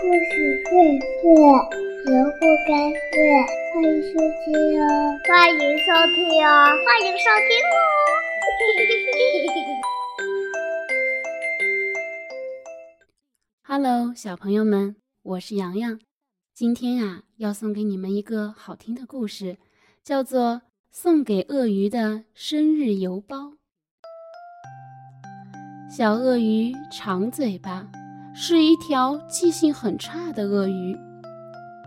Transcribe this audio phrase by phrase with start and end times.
[0.00, 0.14] 故事
[0.70, 0.70] 会
[1.00, 1.26] 睡，
[2.06, 3.18] 人不该睡。
[3.74, 4.82] 欢迎收听哦，
[5.26, 6.16] 欢迎收听
[6.46, 6.46] 哦，
[6.86, 7.76] 欢迎收听哦。
[13.60, 15.98] 哈喽小朋友们，我是洋洋。
[16.54, 19.58] 今天呀，要送给你们一个好听的故事，
[20.04, 20.42] 叫做
[20.92, 23.36] 《送给鳄鱼的生日邮包》。
[25.90, 27.90] 小鳄鱼长嘴巴。
[28.40, 30.96] 是一条记性很差的鳄鱼。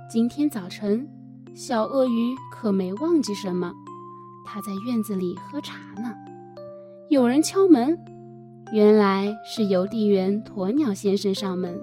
[0.09, 1.07] 今天早晨，
[1.55, 3.71] 小鳄鱼可没忘记什么，
[4.45, 6.13] 它在院子里喝茶呢。
[7.09, 7.97] 有人敲门，
[8.73, 11.79] 原来是邮递员鸵鸟先生上门。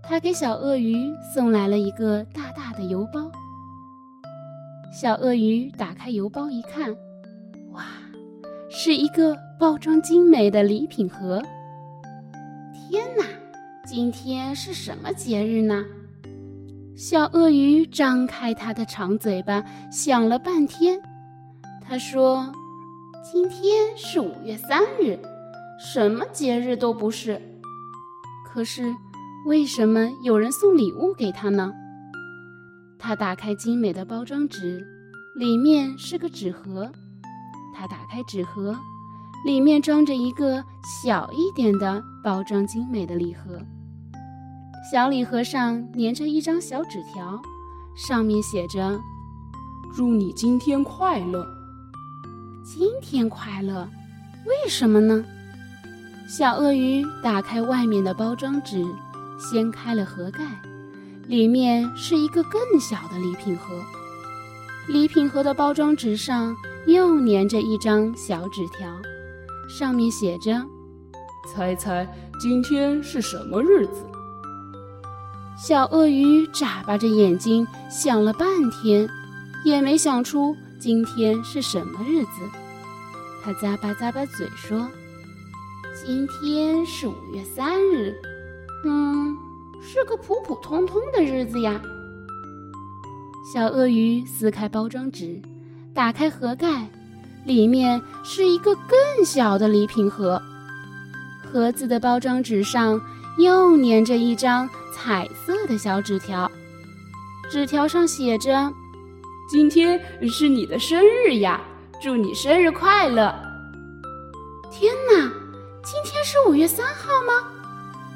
[0.00, 0.94] 他给小鳄鱼
[1.34, 3.28] 送来了一个大大的邮包。
[4.92, 6.96] 小鳄鱼打开邮包一看，
[7.72, 7.82] 哇，
[8.70, 11.42] 是一个包装精美的礼品盒。
[12.72, 13.24] 天哪！
[13.90, 15.82] 今天是什么节日呢？
[16.94, 21.00] 小鳄鱼张开它的长嘴巴，想了半天。
[21.80, 22.52] 他说
[23.24, 25.18] ：“今天是五月三日，
[25.80, 27.40] 什么节日都不是。
[28.44, 28.94] 可是，
[29.46, 31.72] 为什么有人送礼物给他呢？”
[33.00, 34.86] 他打开精美的包装纸，
[35.34, 36.92] 里面是个纸盒。
[37.74, 38.76] 他打开纸盒，
[39.46, 40.62] 里面装着一个
[41.02, 43.58] 小一点的、包装精美的礼盒。
[44.90, 47.38] 小礼盒上粘着一张小纸条，
[47.94, 48.98] 上面写着
[49.94, 51.46] ：“祝你今天快乐。”
[52.64, 53.86] 今天快乐，
[54.46, 55.22] 为什么呢？
[56.26, 58.82] 小鳄鱼打开外面的包装纸，
[59.38, 60.58] 掀开了盒盖，
[61.26, 63.74] 里面是一个更小的礼品盒。
[64.86, 68.90] 礼品盒的包装纸上又粘着一张小纸条，
[69.68, 70.64] 上面写着
[71.46, 72.08] ：“猜猜
[72.40, 74.02] 今天是什么日子？”
[75.58, 79.08] 小鳄鱼眨巴着眼睛想了半天，
[79.64, 82.30] 也没想出今天是什么日子。
[83.42, 84.88] 他咂巴咂巴嘴说
[86.00, 88.14] ：“今天是五月三日，
[88.84, 89.36] 嗯，
[89.82, 91.82] 是个普普通通的日子呀。”
[93.52, 95.42] 小鳄鱼撕开包装纸，
[95.92, 96.88] 打开盒盖，
[97.44, 100.40] 里面是一个更小的礼品盒。
[101.42, 103.00] 盒子的包装纸上
[103.38, 104.70] 又粘着一张。
[105.00, 106.50] 彩色的小纸条，
[107.48, 108.72] 纸条上写着
[109.48, 111.60] ：“今天是你的生日呀，
[112.02, 113.32] 祝你生日快乐！”
[114.72, 115.32] 天哪，
[115.84, 117.48] 今天是五月三号吗？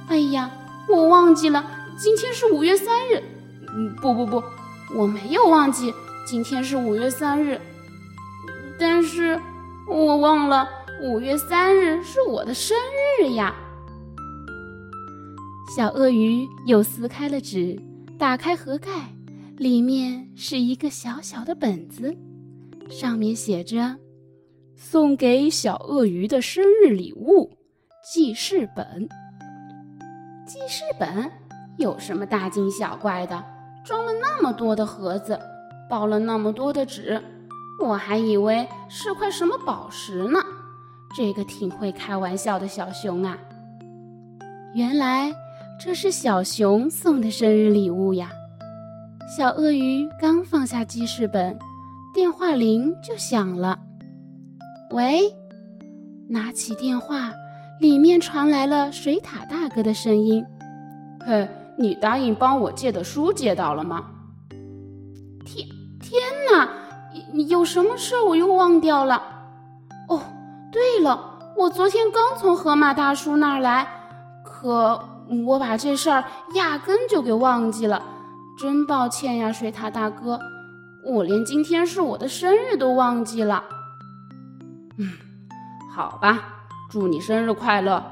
[0.09, 0.50] 哎呀，
[0.88, 1.65] 我忘记了，
[1.97, 3.22] 今天是五月三日。
[3.76, 4.42] 嗯，不不不，
[4.92, 5.94] 我没有忘记，
[6.26, 7.60] 今天是五月三日。
[8.76, 9.41] 但是
[9.87, 10.69] 我忘了，
[11.00, 12.76] 五月三日是我的生
[13.21, 13.54] 日呀。
[15.75, 17.81] 小鳄鱼又撕开了纸，
[18.19, 18.91] 打开盒盖，
[19.56, 22.15] 里面是一个小小的本子，
[22.91, 23.97] 上面写着
[24.77, 27.50] ：“送给小鳄鱼的生日礼物——
[28.05, 29.09] 记事本。”
[30.47, 31.31] 记事本
[31.78, 33.43] 有什么大惊小怪的？
[33.83, 35.41] 装了那么多的盒子，
[35.89, 37.19] 包了那么多的纸，
[37.83, 40.39] 我还以为是块什么宝石呢。
[41.16, 43.39] 这个挺会开玩笑的小熊啊，
[44.75, 45.33] 原来。
[45.84, 48.31] 这是小熊送的生日礼物呀！
[49.37, 51.59] 小鳄鱼刚放下记事本，
[52.15, 53.76] 电话铃就响了。
[54.92, 55.22] 喂，
[56.28, 57.32] 拿起电话，
[57.81, 60.44] 里面传来了水獭大哥的声音
[61.26, 64.04] ：“嘿，你答应帮我借的书借到了吗？”
[65.44, 65.66] 天
[66.00, 66.22] 天
[66.53, 66.69] 哪，
[67.48, 69.21] 有什么事我又忘掉了。
[70.09, 70.22] 哦，
[70.71, 73.84] 对了，我昨天刚从河马大叔那儿来，
[74.44, 75.09] 可……
[75.47, 76.25] 我把这事儿
[76.55, 78.03] 压根就给忘记了，
[78.59, 80.38] 真抱歉呀，水獭大哥，
[81.05, 83.65] 我连今天是我的生日都忘记了。
[84.99, 85.09] 嗯，
[85.94, 86.38] 好吧，
[86.91, 88.05] 祝你生日快乐。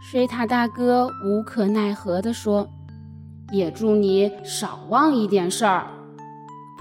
[0.00, 2.66] 水獭大哥无可奈何地说
[3.52, 5.86] ：“也祝你少忘一点事儿。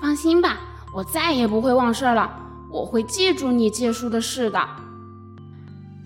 [0.01, 0.57] 放心吧，
[0.96, 2.31] 我再也不会忘事儿了，
[2.72, 4.60] 我会记住你借书的事的。”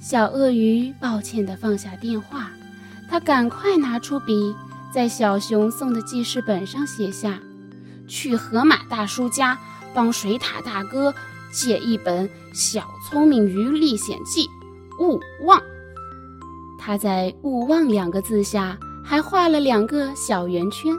[0.01, 2.49] 小鳄鱼抱歉地放下电话。
[3.09, 4.55] 他赶快拿出笔，
[4.91, 7.39] 在小熊送的记事本上写下
[8.07, 9.57] ：“去河马大叔家
[9.93, 11.13] 帮水獭大哥
[11.51, 14.47] 借一本《小聪明鱼历险记》，
[14.99, 15.61] 勿忘。”
[16.79, 20.95] 他在“勿忘”两个字下还画了两个小圆圈。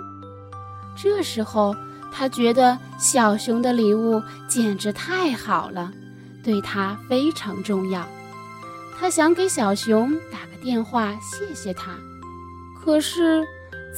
[0.97, 1.75] 这时候，
[2.13, 5.93] 他觉得小熊的礼物简直太好了，
[6.43, 8.07] 对他非常重要。
[8.99, 11.95] 他想给小熊打个电话，谢谢他。
[12.81, 13.45] 可是，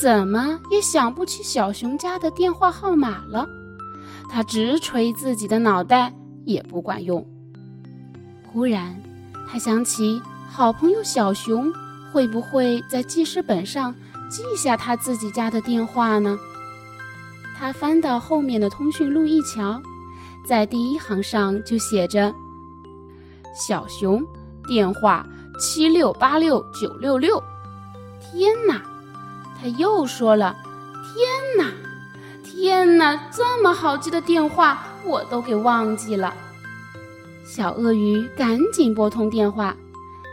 [0.00, 3.46] 怎么也想不起小熊家的电话号码了。
[4.28, 6.12] 他直捶自己的脑袋，
[6.44, 7.24] 也不管用。
[8.44, 9.00] 忽然，
[9.48, 11.72] 他想起好朋友小熊
[12.12, 13.94] 会不会在记事本上
[14.28, 16.38] 记下他自己家的电话呢？
[17.56, 19.80] 他翻到后面的通讯录一瞧，
[20.46, 22.34] 在第一行上就写着
[23.54, 24.22] ：“小熊
[24.66, 25.26] 电话
[25.58, 27.42] 七六八六九六六。”
[28.20, 28.82] 天哪！
[29.58, 30.54] 他又说了
[31.56, 31.72] ：“天哪，
[32.44, 33.30] 天哪！
[33.32, 36.34] 这么好记的电话，我都给忘记了。”
[37.46, 39.74] 小鳄鱼赶紧拨通电话，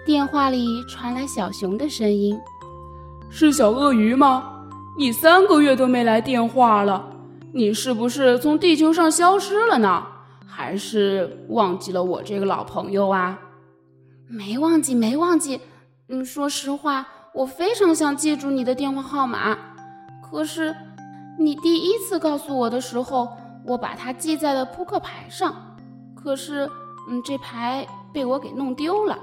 [0.05, 2.37] 电话里传来小熊的声音
[3.29, 4.65] ：“是小鳄鱼吗？
[4.97, 7.07] 你三个月都没来电话了，
[7.53, 10.03] 你是不是从地球上消失了呢？
[10.45, 13.39] 还是忘记了我这个老朋友啊
[14.33, 15.61] ？”“没忘记，没忘记。
[16.09, 19.57] 嗯，说实话。”我非常想记住你的电话号码，
[20.21, 20.75] 可是
[21.39, 23.27] 你第一次告诉我的时候，
[23.65, 25.75] 我把它记在了扑克牌上。
[26.13, 26.69] 可是，
[27.09, 29.17] 嗯，这牌被我给弄丢了。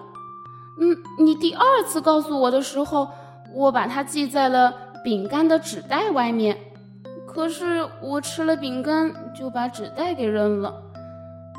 [0.80, 3.08] 嗯，你第二次告诉我的时候，
[3.54, 4.74] 我把它记在了
[5.04, 6.58] 饼干的纸袋外面。
[7.28, 10.74] 可是我吃了饼干就把纸袋给扔了。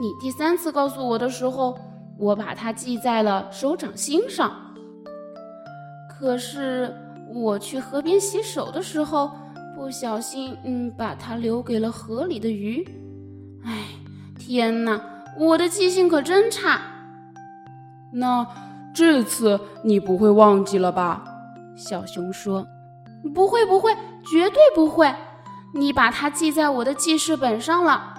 [0.01, 1.77] 你第三次告诉我的时候，
[2.21, 4.51] 我把它记在了手掌心上。
[6.07, 6.95] 可是
[7.33, 9.31] 我去河边洗手的时候，
[9.75, 12.87] 不小心，嗯，把它留给了河里的鱼。
[13.65, 13.87] 哎，
[14.37, 15.01] 天哪，
[15.39, 16.79] 我的记性可真差。
[18.13, 18.45] 那
[18.93, 21.23] 这次你不会忘记了吧？
[21.75, 22.67] 小熊说
[23.33, 23.91] ：“不会，不会，
[24.29, 25.11] 绝对不会。
[25.73, 28.13] 你把它记在我的记事本上了。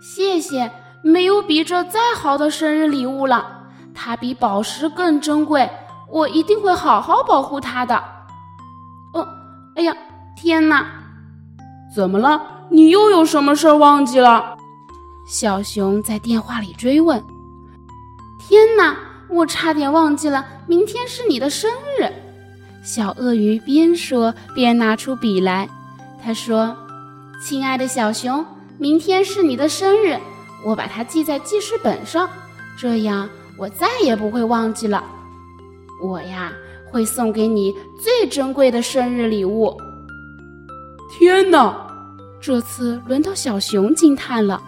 [0.00, 0.70] 谢谢，
[1.04, 3.46] 没有比这再好的生日礼物了，
[3.94, 5.70] 它比宝石更珍贵。”
[6.10, 7.96] 我一定会好好保护它的。
[9.14, 9.26] 哦，
[9.74, 9.96] 哎呀，
[10.36, 10.86] 天哪！
[11.92, 12.40] 怎么了？
[12.70, 14.56] 你又有什么事儿忘记了？
[15.26, 17.20] 小熊在电话里追问。
[18.38, 18.96] 天哪，
[19.28, 21.68] 我差点忘记了，明天是你的生
[21.98, 22.12] 日。
[22.84, 25.68] 小鳄鱼边说边拿出笔来。
[26.22, 26.76] 他说
[27.42, 28.44] ：“亲爱的小熊，
[28.78, 30.20] 明天是你的生日，
[30.64, 32.28] 我把它记在记事本上，
[32.76, 33.28] 这样
[33.58, 35.04] 我再也不会忘记了。”
[36.02, 36.52] 我呀，
[36.90, 39.76] 会送给你最珍贵的生日礼物。
[41.10, 41.86] 天哪，
[42.40, 44.60] 这次轮到小熊惊叹了。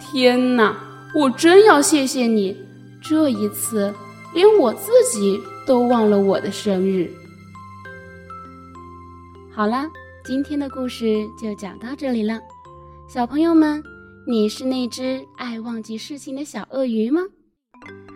[0.00, 0.76] 天哪，
[1.14, 2.56] 我真要谢谢你！
[3.00, 3.94] 这一次，
[4.34, 7.10] 连我自己都忘了我的生日。
[9.52, 9.86] 好了，
[10.24, 12.40] 今天的故事就讲到这里了。
[13.06, 13.82] 小朋友们，
[14.26, 17.22] 你是那只爱忘记事情的小鳄鱼吗？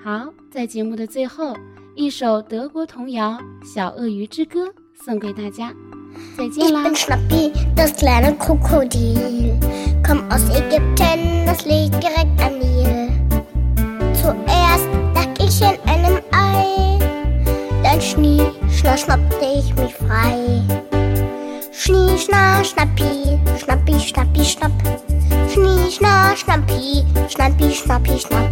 [0.04, 1.54] 好，在节目的最后。
[1.96, 3.38] 一首德国童谣
[3.74, 4.66] 《小鳄鱼之歌》
[5.04, 5.72] 送给大家，
[6.36, 9.54] 再见啦 Schnappi, das kleine Krokodil,
[10.04, 13.10] komm aus Ägypten, das liegt direkt am Nil.
[14.12, 16.98] Zuerst lag ich in einem Ei,
[17.84, 20.60] dann shni schna, schnappte ich mich frei.
[21.70, 24.72] Schnie, schna, schnappi, schnappi, schnappi, schnapp.
[26.44, 28.50] Schnappi, schnappi, schnappi, schnapp.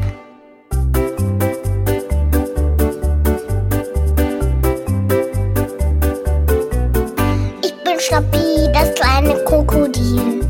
[7.99, 10.41] Schnappi, das kleine Krokodil.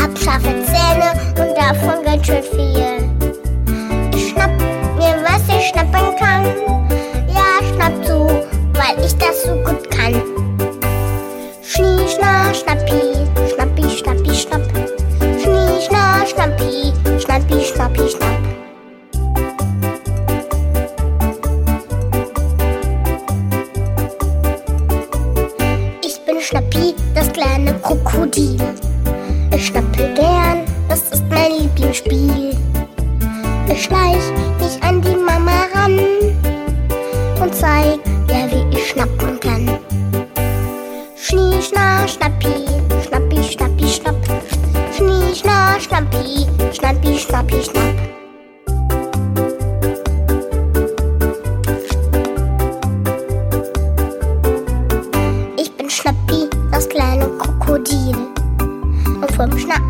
[0.00, 3.10] Hab scharfe Zähne und davon ganz schön viel.
[4.14, 4.50] Ich schnapp
[4.96, 6.46] mir, was ich schnappen kann.
[33.72, 35.98] Ich schleich mich an die Mama ran
[37.40, 39.78] und zeig ihr, wie ich schnappen kann.
[41.16, 42.66] Schnie, schna, schnappi,
[43.06, 44.16] schnappi, schnappi, schnapp.
[44.96, 47.80] Schnie, schna, schnappi, schnappi, schnappi, schnapp.
[59.40, 59.89] vom Schnappen,